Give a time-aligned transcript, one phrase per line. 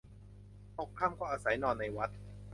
[0.77, 2.09] ตกค่ำก็อาศัยนอนในวัด